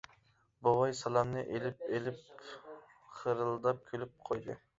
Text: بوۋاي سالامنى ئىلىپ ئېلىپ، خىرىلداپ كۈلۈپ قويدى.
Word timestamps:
بوۋاي 0.67 0.95
سالامنى 0.99 1.43
ئىلىپ 1.49 1.83
ئېلىپ، 1.89 2.49
خىرىلداپ 3.21 3.87
كۈلۈپ 3.93 4.19
قويدى. 4.31 4.59